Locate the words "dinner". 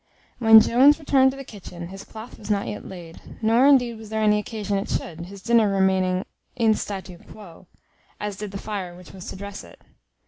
5.43-5.69